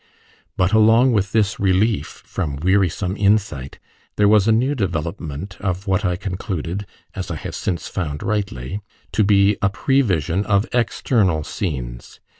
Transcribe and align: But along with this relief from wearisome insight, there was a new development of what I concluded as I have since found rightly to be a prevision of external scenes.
But 0.57 0.73
along 0.73 1.11
with 1.11 1.31
this 1.31 1.59
relief 1.59 2.23
from 2.25 2.55
wearisome 2.55 3.15
insight, 3.17 3.77
there 4.15 4.27
was 4.27 4.47
a 4.47 4.51
new 4.51 4.73
development 4.73 5.57
of 5.59 5.85
what 5.85 6.03
I 6.03 6.15
concluded 6.15 6.87
as 7.13 7.29
I 7.29 7.35
have 7.35 7.53
since 7.53 7.87
found 7.87 8.23
rightly 8.23 8.81
to 9.11 9.23
be 9.23 9.57
a 9.61 9.69
prevision 9.69 10.43
of 10.47 10.65
external 10.73 11.43
scenes. 11.43 12.19